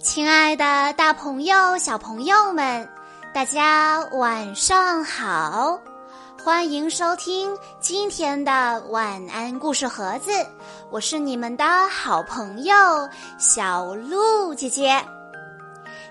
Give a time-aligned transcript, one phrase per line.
[0.00, 2.88] 亲爱的，大朋友、小朋友们，
[3.34, 5.76] 大家晚上好！
[6.40, 10.30] 欢迎收听今天的晚安故事盒子，
[10.88, 12.74] 我是你们的好朋友
[13.38, 15.04] 小鹿姐姐。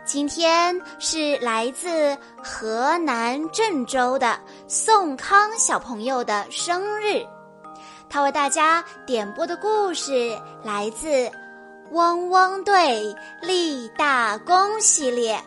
[0.05, 7.25] 今天是来自河南郑州的宋康小朋友的生日，
[8.09, 11.07] 他为大家点播的故事来自
[11.91, 15.39] 《汪汪队立大功》系列。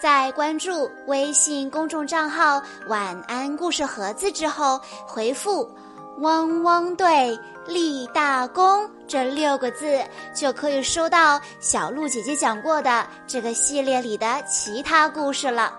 [0.00, 5.70] 在关注微信公众账号“晚安故事盒子”之后，回复
[6.20, 10.02] “汪汪队立大功”这六个字，
[10.34, 15.72] 就可以收到小鹿姐姐讲过的这个系列里的其他故事了。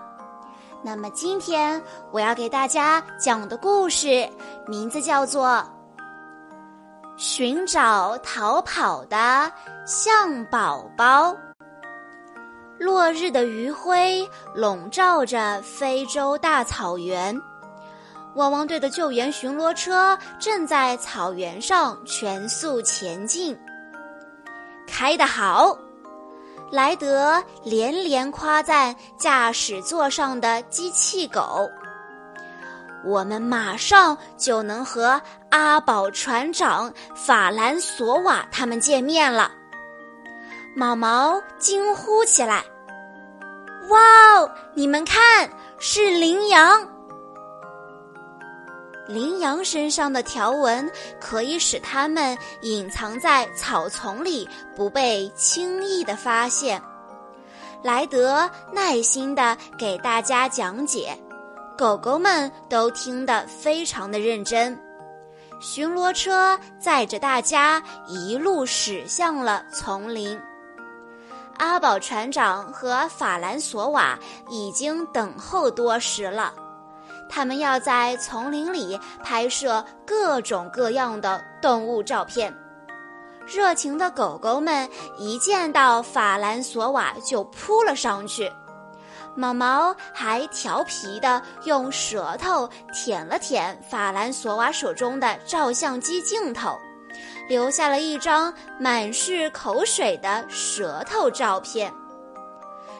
[0.82, 1.80] 那么今天
[2.12, 4.28] 我要给大家讲的故事
[4.66, 5.46] 名字叫做
[7.18, 9.52] 《寻找逃跑的
[9.84, 11.32] 象宝宝》。
[12.78, 14.24] 落日的余晖
[14.54, 17.36] 笼罩着非洲大草原，
[18.36, 23.58] 汪汪队的救援巡逻车正在草原上全速前进。
[24.86, 25.76] 开得好！
[26.70, 31.68] 莱德连连夸赞驾驶座上的机器狗。
[33.08, 35.20] 我们马上就能和
[35.50, 39.50] 阿宝船长、法兰索瓦他们见面了。
[40.76, 42.62] 毛毛惊呼起来
[43.88, 43.98] ：“哇
[44.36, 44.50] 哦！
[44.74, 45.48] 你们看，
[45.78, 46.86] 是羚羊！
[49.06, 56.80] 羚羊身上的条纹可以使它们隐藏在草丛里，不被轻易的发现。”
[57.82, 61.16] 莱德耐心的给大家讲解，
[61.78, 64.76] 狗狗们都听得非常的认真。
[65.60, 70.36] 巡逻车载着大家一路驶向了丛林。
[71.56, 74.18] 阿宝船长和法兰索瓦
[74.50, 76.52] 已经等候多时了，
[77.30, 82.52] 他们要在丛林里拍摄各种各样的动物照片。
[83.46, 88.50] 热情的狗狗们一见到法兰索瓦就扑了上去，
[89.34, 96.76] 毛毛还调皮地用舌头舔了舔法兰索瓦手中的照相机镜头。
[97.48, 101.92] 留下了一张满是口水的舌头照片。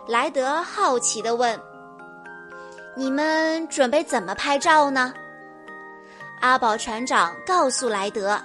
[0.09, 1.61] 莱德好奇地问
[2.97, 5.12] ：“你们准备怎么拍照呢？”
[6.41, 8.41] 阿宝船长告诉莱德：“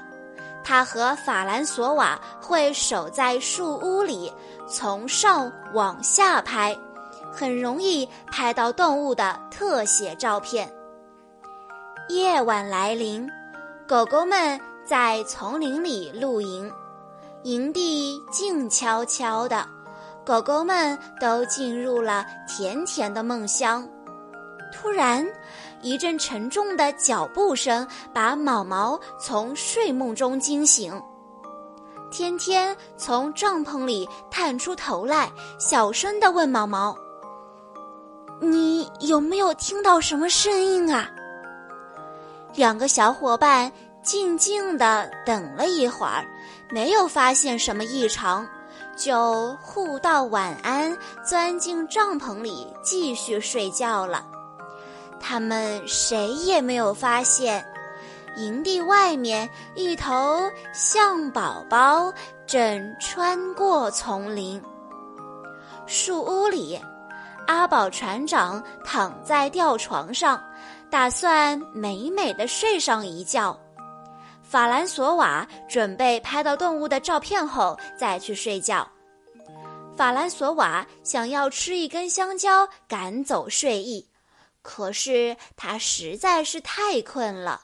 [0.61, 4.31] 他和法兰索瓦会守在树屋里，
[4.67, 6.77] 从上往下拍，
[7.33, 10.71] 很容易拍到动物的特写照片。”
[12.09, 13.27] 夜晚来临，
[13.87, 14.59] 狗狗们。
[14.85, 16.69] 在丛林里露营，
[17.43, 19.65] 营地静悄悄的，
[20.25, 23.87] 狗狗们都进入了甜甜的梦乡。
[24.73, 25.25] 突然，
[25.81, 31.01] 一阵沉重的脚步声把毛毛从睡梦中惊醒。
[32.11, 36.93] 天天从帐篷里探出头来，小声地问毛毛
[38.51, 41.09] ：“你有没有听到什么声音啊？”
[42.55, 43.71] 两个小伙伴。
[44.03, 46.25] 静静地等了一会儿，
[46.69, 48.45] 没有发现什么异常，
[48.97, 50.93] 就互道晚安，
[51.25, 54.25] 钻进帐篷里继续睡觉了。
[55.21, 57.65] 他们谁也没有发现，
[58.35, 62.11] 营地外面一头象宝宝
[62.45, 64.61] 正穿过丛林。
[65.87, 66.77] 树屋里，
[67.47, 70.41] 阿宝船长躺在吊床上，
[70.89, 73.57] 打算美美的睡上一觉。
[74.41, 78.87] 法兰索瓦准备拍到动物的照片后再去睡觉。
[79.95, 84.07] 法兰索瓦想要吃一根香蕉赶走睡意，
[84.61, 87.61] 可是他实在是太困了，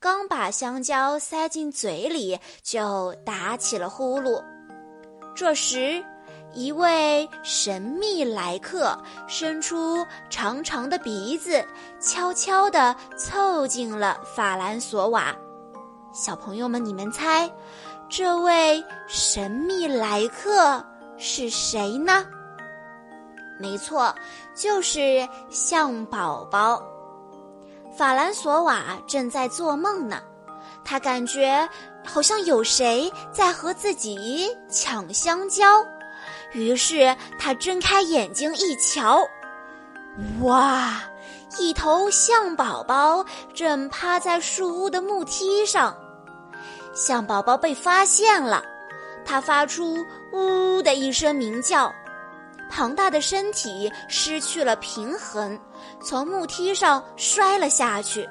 [0.00, 4.42] 刚把香蕉塞进嘴里就打起了呼噜。
[5.34, 6.04] 这时，
[6.54, 11.64] 一位神秘来客伸出长长的鼻子，
[12.00, 15.34] 悄悄地凑近了法兰索瓦。
[16.12, 17.50] 小朋友们，你们猜，
[18.08, 20.84] 这位神秘来客
[21.16, 22.24] 是谁呢？
[23.60, 24.14] 没错，
[24.54, 26.82] 就是象宝宝。
[27.96, 30.22] 法兰索瓦正在做梦呢，
[30.84, 31.68] 他感觉
[32.04, 35.84] 好像有谁在和自己抢香蕉，
[36.52, 39.28] 于是他睁开眼睛一瞧，
[40.40, 41.02] 哇，
[41.58, 43.24] 一头象宝宝
[43.54, 45.96] 正趴在树屋的木梯上。
[46.94, 48.62] 象宝宝被发现了，
[49.24, 51.92] 它发出“呜”的一声鸣叫，
[52.70, 55.56] 庞大的身体失去了平衡，
[56.02, 58.28] 从木梯上摔了下去。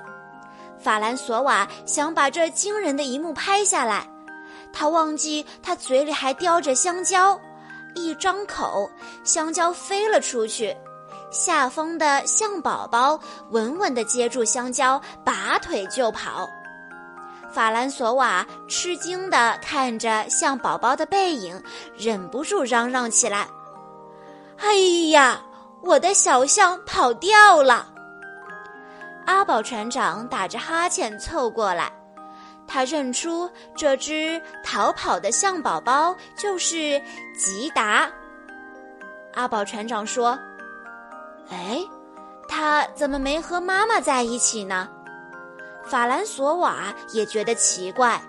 [0.79, 4.05] 法兰索瓦想把这惊人的一幕拍下来，
[4.73, 7.39] 他忘记他嘴里还叼着香蕉，
[7.97, 8.89] 一张口，
[9.23, 10.75] 香蕉飞了出去。
[11.29, 16.47] 下风的象宝宝稳稳地接住香蕉，拔腿就跑。
[17.51, 21.61] 法兰索瓦吃惊地看着象宝宝的背影，
[21.97, 23.47] 忍不住嚷嚷起来
[24.59, 24.73] ：“哎
[25.09, 25.41] 呀，
[25.81, 27.87] 我的小象跑掉了！”
[29.25, 31.91] 阿宝船长打着哈欠凑过来，
[32.67, 37.01] 他认出这只逃跑的象宝宝就是
[37.37, 38.09] 吉达。
[39.33, 40.37] 阿宝船长说
[41.49, 41.79] ：“哎，
[42.47, 44.89] 他怎么没和妈妈在一起呢？”
[45.85, 48.21] 法兰索瓦也觉得奇怪。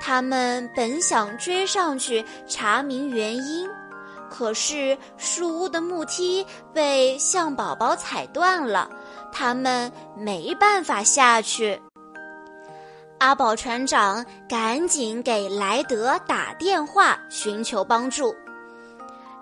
[0.00, 3.70] 他们本想追上去查明原因，
[4.28, 6.44] 可是树屋的木梯
[6.74, 8.90] 被象宝宝踩断了。
[9.32, 11.80] 他们没办法下去。
[13.22, 18.34] 阿宝船长赶紧给莱德打电话寻求帮助。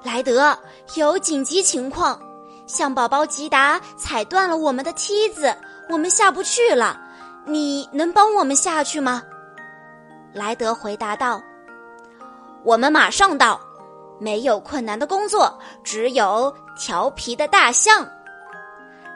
[0.03, 0.55] 莱德，
[0.97, 2.21] 有紧急情况，
[2.67, 5.57] 象宝宝吉达踩断了我们的梯子，
[5.89, 7.01] 我们下不去了。
[7.47, 9.23] 你能帮我们下去吗？
[10.35, 11.41] 莱德回答道
[12.63, 13.59] ：“我们马上到。
[14.19, 18.07] 没有困难的工作，只有调皮的大象。”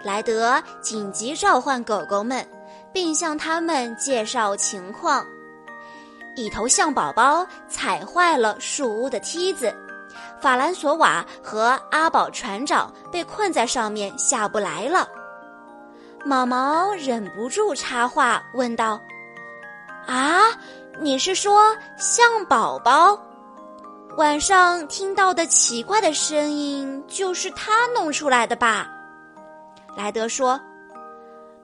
[0.02, 2.46] 莱德紧急召唤狗狗们，
[2.94, 5.26] 并向他们介绍情况。
[6.36, 9.74] 一头象宝宝踩坏了树屋的梯子，
[10.40, 15.08] 法兰索瓦和阿宝船长被困在上面下不来了。
[16.24, 18.98] 毛毛忍不住插话问道
[20.08, 20.40] ：“啊，
[20.98, 23.18] 你是说象宝宝
[24.16, 28.88] 晚上听到的奇怪的声音就是他弄出来的吧？”
[29.96, 30.60] 莱德说：“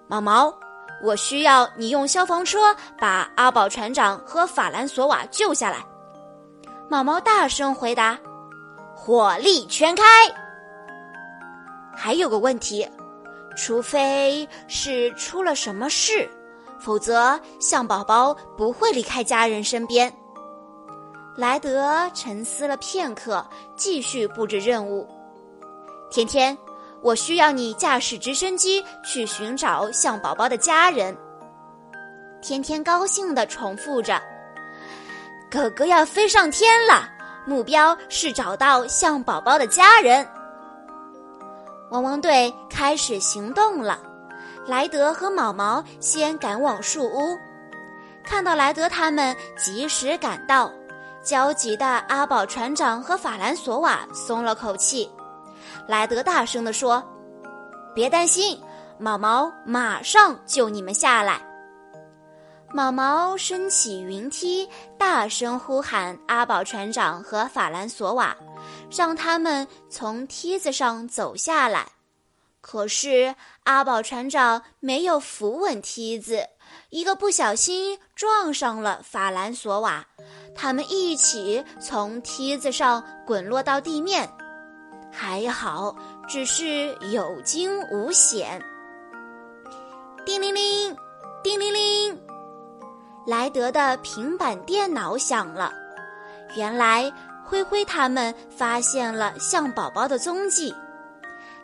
[0.06, 0.54] 毛毛，
[1.02, 5.78] 我需要你用消防车把阿宝船长和法兰索瓦救下来。”
[6.90, 8.18] 毛毛大声回答
[8.96, 10.04] ：“火力全开。”
[11.94, 12.88] 还有个问题，
[13.56, 16.28] 除非是出了什么事，
[16.80, 20.12] 否则象宝宝不会离开家人身边。
[21.36, 25.06] 莱德沉思了片刻，继续布置任务。
[26.10, 26.56] 天天。
[27.02, 31.16] 我需要你驾驶直升机去寻找象宝宝的家人。
[32.42, 34.20] 天天高兴地重复着
[35.50, 37.08] ：“哥哥要飞上天了，
[37.46, 40.26] 目标是找到象宝宝的家人。”
[41.90, 43.98] 汪汪队开始行动了。
[44.66, 47.36] 莱德和毛毛先赶往树屋，
[48.22, 50.70] 看到莱德他们及时赶到，
[51.22, 55.10] 焦急的阿宝船长和法兰索瓦松了口气。
[55.90, 57.02] 莱德大声地说
[57.92, 58.56] ：“别担心，
[58.96, 61.44] 毛毛马上救你们下来。”
[62.72, 68.36] 毛毛升起云梯，大声呼喊阿宝船长和法兰索瓦，
[68.88, 71.88] 让他们从梯子上走下来。
[72.60, 73.34] 可是
[73.64, 76.46] 阿宝船长没有扶稳梯子，
[76.90, 80.06] 一个不小心撞上了法兰索瓦，
[80.54, 84.32] 他们一起从梯子上滚落到地面。
[85.12, 85.94] 还好，
[86.28, 88.62] 只是有惊无险。
[90.24, 90.96] 叮铃铃，
[91.42, 92.22] 叮铃铃，
[93.26, 95.72] 莱德的平板电脑响了。
[96.56, 97.12] 原来
[97.44, 100.74] 灰灰他们发现了象宝宝的踪迹。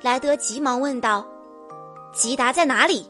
[0.03, 1.25] 莱德急忙问道
[2.13, 3.09] ：“吉达在哪里？”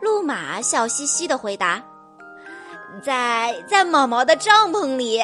[0.00, 1.82] 路马笑嘻嘻的回答
[3.02, 5.22] ：“在在毛毛的帐篷里。”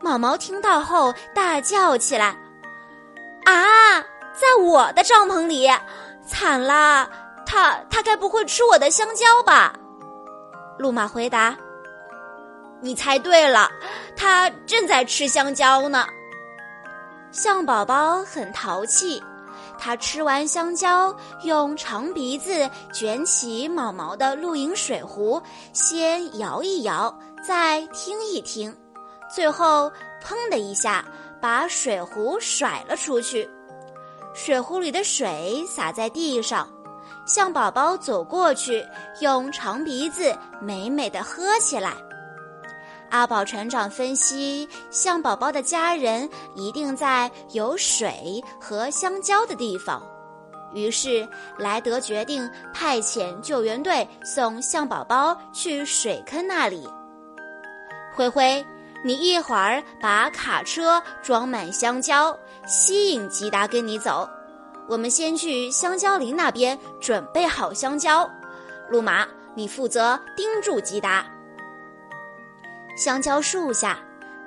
[0.00, 2.36] 毛毛听到后大叫起来。
[3.44, 4.00] 啊，
[4.32, 5.68] 在我的帐篷里，
[6.26, 7.08] 惨了！
[7.44, 9.74] 他他该不会吃我的香蕉吧？
[10.78, 11.56] 路马回答
[12.80, 13.70] ：“你猜对了，
[14.16, 16.06] 他正在吃香蕉呢。”
[17.30, 19.22] 象宝宝很淘气，
[19.78, 27.14] 他吃完香蕉，用长鼻子卷起毛毛的露营水壶，先摇一摇，
[27.46, 28.74] 再听一听，
[29.34, 29.90] 最后
[30.22, 31.04] 砰的一下。
[31.42, 33.50] 把水壶甩了出去，
[34.32, 36.68] 水壶里的水洒在地上。
[37.26, 38.86] 象宝宝走过去，
[39.20, 41.94] 用长鼻子美美的喝起来。
[43.10, 50.00] 阿宝船长分析，象宝宝的家人一定在有水和香蕉的地方，
[50.72, 56.88] 于是莱德决定派遣救援队送象宝宝去水坑那里。
[58.14, 58.64] 灰灰。
[59.04, 64.28] 你一会儿把卡车装满香蕉，吸引吉达跟你走。
[64.88, 68.28] 我们先去香蕉林那边准备好香蕉。
[68.88, 71.24] 路马，你负责盯住吉达。
[72.96, 73.98] 香蕉树下，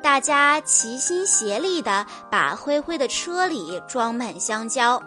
[0.01, 5.01] 大家齐心协力地把灰灰的车里装满香蕉。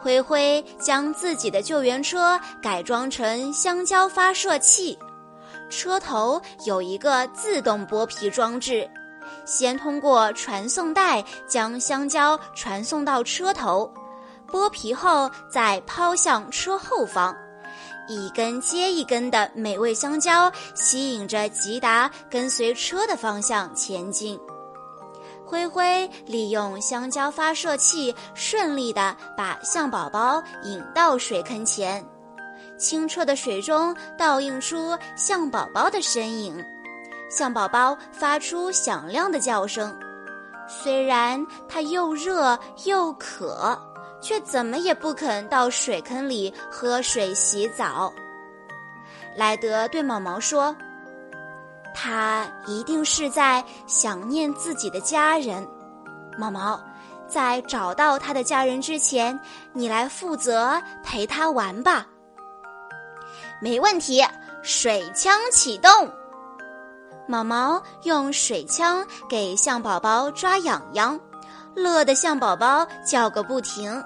[0.00, 4.98] 灰灰将自己的救援车改装成香蕉发射器，
[5.68, 8.88] 车头有一个自动剥皮装置，
[9.44, 13.92] 先通过传送带将香蕉传送到车头，
[14.50, 17.36] 剥皮后再抛向车后方。
[18.08, 24.38] 一根接一根的美味香蕉吸引着吉达跟随车的方向前进。
[25.44, 32.04] 灰灰利用香蕉发射器，顺利地把象宝宝引到水坑前。
[32.76, 36.64] 清澈的水中倒映出象宝宝的身影，
[37.30, 39.96] 象宝宝发出响亮的叫声。
[40.68, 43.80] 虽然它又热又渴。
[44.18, 48.12] 却怎么也不肯到水坑里喝水洗澡。
[49.36, 50.74] 莱德对毛毛说
[51.94, 55.64] ：“他一定是在想念自己的家人。”
[56.36, 56.80] 毛毛，
[57.28, 59.38] 在找到他的家人之前，
[59.72, 62.06] 你来负责陪他玩吧。
[63.60, 64.22] 没问题，
[64.62, 65.90] 水枪启动。
[67.26, 71.18] 毛毛用水枪给象宝宝抓痒痒。
[71.74, 74.02] 乐得象宝宝叫个不停，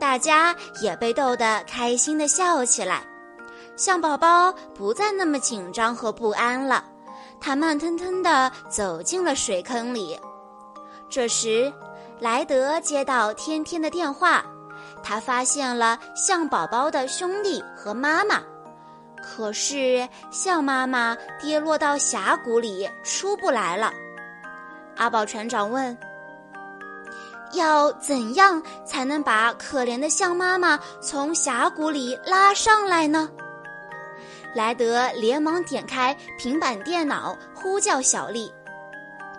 [0.00, 3.06] 大家也被逗得开心的笑起来。
[3.76, 6.84] 象宝宝不再那么紧张和不安了，
[7.40, 10.18] 他慢吞吞地走进了水坑里。
[11.08, 11.72] 这时，
[12.18, 14.44] 莱德接到天天的电话，
[15.00, 18.42] 他发现了象宝宝的兄弟和妈妈，
[19.22, 23.92] 可是象妈妈跌落到峡谷里出不来了。
[24.96, 25.96] 阿宝船长问。
[27.52, 33.26] 要怎样才能把可怜的象妈妈从峡谷里拉上来呢？
[34.54, 38.52] 莱德连忙点开平板电脑，呼叫小丽：“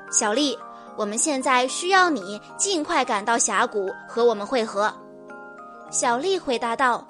[0.10, 0.58] 小丽，
[0.98, 4.92] 我们现在需要你尽快赶到峡谷和我们会合。”
[5.92, 7.06] 小丽回答道：“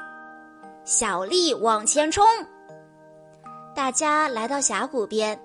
[0.83, 2.25] 小丽往前冲！”
[3.79, 5.39] 大家来到峡谷边，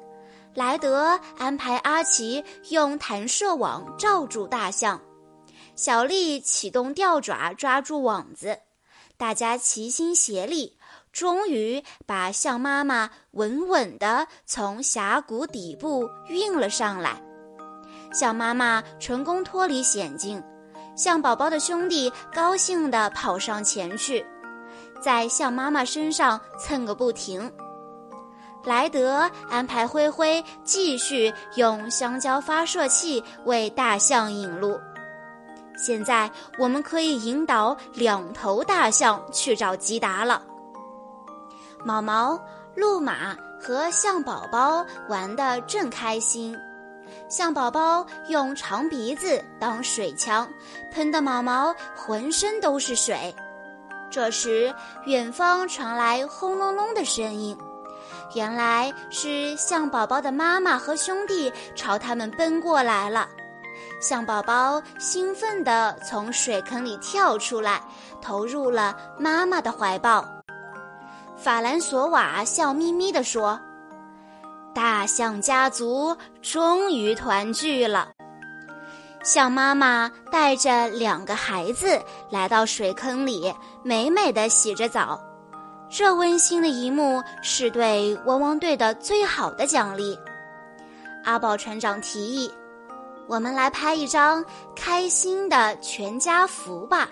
[0.55, 5.01] 莱德安排阿奇用弹射网罩住大象。
[5.77, 8.59] 小丽启动吊爪抓住网子，
[9.17, 10.77] 大家齐心协力，
[11.13, 17.23] 终于把象妈妈稳稳地从峡谷底部运了上来。
[18.13, 20.43] 象妈妈成功脱离险境，
[20.97, 24.27] 象宝宝的兄弟高兴地跑上前去，
[25.01, 27.49] 在象妈妈身上蹭个不停。
[28.65, 34.81] 莱德安排灰灰继续用香蕉发射器为大象引路。
[35.77, 40.41] 现在我们可以引导两头大象去找吉达了。
[41.85, 42.41] 毛毛、
[42.75, 46.57] 鹿马和象宝宝玩得正开心，
[47.29, 50.49] 象宝宝用长鼻子当水枪，
[50.93, 53.35] 喷得毛毛浑身都是水。
[54.11, 54.73] 这时，
[55.07, 57.57] 远方传来轰隆隆的声音，
[58.35, 63.29] 原来是象宝宝的妈妈和兄弟朝他们奔过来了。
[64.01, 67.81] 象宝宝兴奋地从水坑里跳出来，
[68.21, 70.25] 投入了妈妈的怀抱。
[71.37, 73.59] 法兰索瓦笑眯眯地说
[74.75, 78.11] ：“大象家族终于团聚了。”
[79.25, 82.01] 象妈妈带着两个孩子
[82.31, 85.21] 来到水坑里，美美的洗着澡。
[85.97, 90.19] 这温馨的一幕是对汪汪队的最好的奖励。
[91.23, 92.53] 阿宝船长提议。
[93.29, 97.09] 我们来拍一张开心的全家福吧。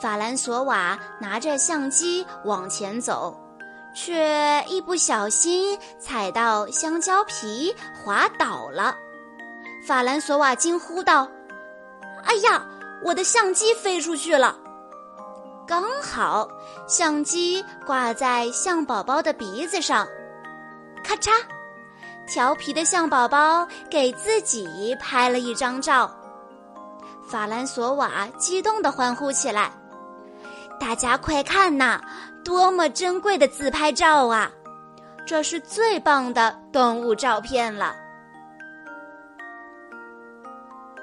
[0.00, 3.34] 法兰索瓦拿着相机往前走，
[3.94, 8.94] 却一不小心踩到香蕉皮，滑倒了。
[9.86, 11.26] 法兰索瓦惊呼道
[12.26, 12.66] ：“哎呀，
[13.02, 14.58] 我的相机飞出去了！”
[15.70, 16.50] 刚好
[16.88, 20.04] 相机挂在象宝宝的鼻子上，
[21.04, 21.30] 咔嚓。
[22.26, 26.12] 调皮的象宝宝给自己拍了一张照，
[27.24, 29.70] 法兰索瓦激动地欢呼起来
[30.80, 32.00] ：“大家快看呐，
[32.44, 34.50] 多么珍贵的自拍照啊！
[35.24, 37.94] 这是最棒的动物照片了。”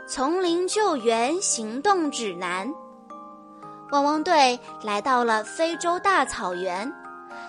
[0.06, 2.70] 丛林救援行动指南：
[3.92, 6.92] 汪汪队来到了非洲大草原。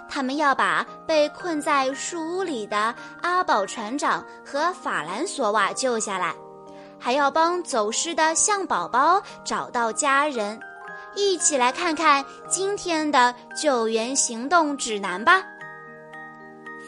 [0.09, 6.35] 他们要把被困在树屋里的阿宝船长和法兰索瓦救下来，
[6.99, 10.59] 还要帮走失的象宝宝找到家人。
[11.15, 15.43] 一起来看看今天的救援行动指南吧。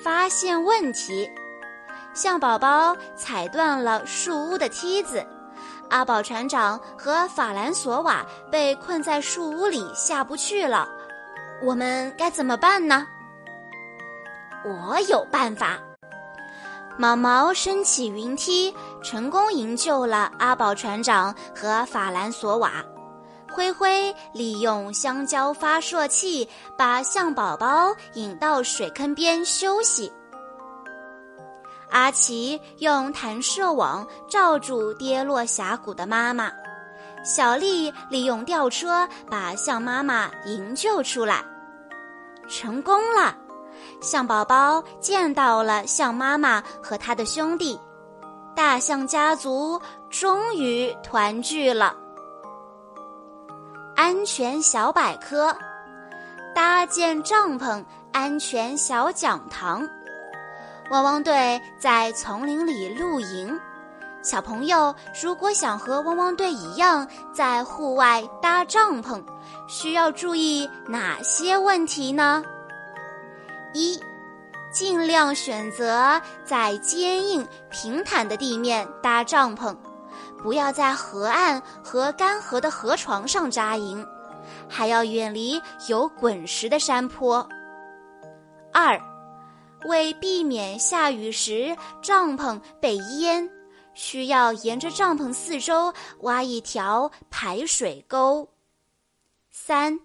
[0.02, 1.28] 发现问题：
[2.14, 5.26] 象宝宝踩断了树屋的梯子，
[5.90, 10.88] 阿宝船长和法兰索瓦被困在树屋里下不去了。
[11.62, 13.06] 我们该怎么办呢？
[14.64, 15.78] 我有办法。
[16.98, 22.84] 毛毛升起云梯，成功营救了阿宝船长和法兰索瓦。
[23.50, 30.12] 灰灰利用香蕉发射器把象宝宝引到水坑边休息。
[31.90, 36.50] 阿奇用弹射网罩住跌落峡谷的妈妈。
[37.22, 41.44] 小丽利用吊车把象妈妈营救出来，
[42.48, 43.36] 成功了！
[44.00, 47.78] 象宝宝见到了象妈妈和他的兄弟，
[48.56, 51.94] 大象家族终于团聚了。
[53.94, 55.54] 安全小百科：
[56.54, 59.86] 搭建帐篷，安全小讲堂。
[60.90, 63.56] 汪汪队在丛林里露营，
[64.22, 64.92] 小朋友
[65.22, 69.22] 如果想和汪汪队一样在户外搭帐篷，
[69.68, 72.44] 需要注意哪些问题呢？
[73.72, 74.00] 一，
[74.72, 79.76] 尽量选择在坚硬平坦的地面搭帐篷。
[80.42, 84.04] 不要在河岸和干涸的河床上扎营，
[84.68, 87.48] 还要远离有滚石的山坡。
[88.72, 89.00] 二，
[89.84, 93.50] 为避免下雨时帐篷被淹，
[93.94, 98.48] 需要沿着帐篷四周挖一条排水沟。
[99.50, 100.00] 三。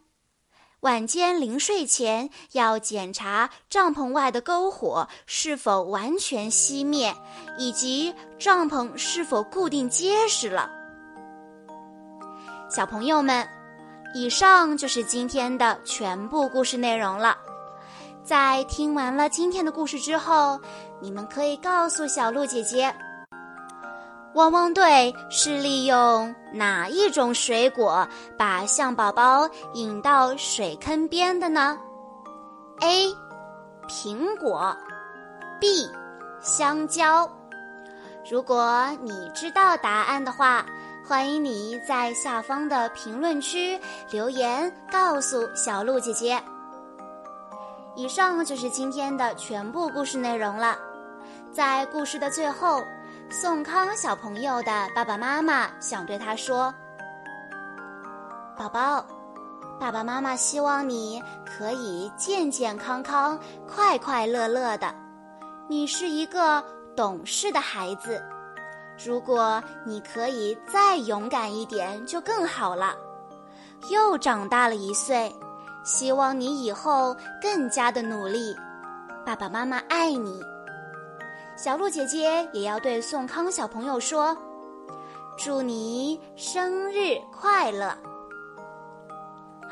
[0.82, 7.16] 晚间临睡前要检查帐篷外的篝火是否完全熄灭，
[7.58, 10.70] 以及帐篷是否固定结实了。
[12.70, 13.48] 小朋友们，
[14.14, 17.36] 以上就是今天的全部故事内容了。
[18.26, 20.60] 在听完了今天的故事之后，
[21.00, 22.92] 你们可以告诉小鹿姐姐。
[24.34, 31.78] 汪汪队是利用哪一种水果把象宝宝引到水坑边的呢
[32.82, 33.14] ？A.
[33.88, 34.76] 苹果
[35.62, 35.88] B.
[36.42, 37.30] 香蕉。
[38.28, 40.66] 如果你知道答案的话，
[41.08, 46.42] 欢迎你在下方的评论区留言告诉小鹿姐姐。
[47.96, 50.78] 以上就是今天的全部故事内容了，
[51.54, 52.82] 在故事的最后。
[53.28, 56.72] 宋康小朋友的爸爸妈妈想对他说
[58.56, 59.04] ：“宝宝，
[59.80, 64.94] 爸爸妈妈希望你可以健健康康、快快乐乐的。
[65.68, 66.64] 你是一个
[66.96, 68.24] 懂事的孩子，
[69.04, 72.96] 如果你可以再勇敢一点，就更好了。
[73.90, 75.36] 又长大了一岁，
[75.86, 78.56] 希望你以后更加的努力。
[79.26, 80.42] 爸爸妈妈爱你。”
[81.56, 84.36] 小鹿姐姐也要对宋康小朋友说
[85.40, 87.98] ：“祝你生日快乐！”